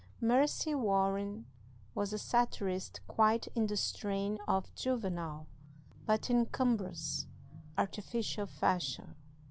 [0.19, 1.45] Mercy Warren
[1.93, 5.45] was a satirist quite in the strain of Juvenal,
[6.07, 7.27] but in cumbrous,
[7.77, 9.13] artificial fashion.